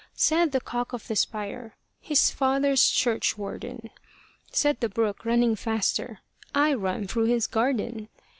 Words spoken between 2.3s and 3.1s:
father's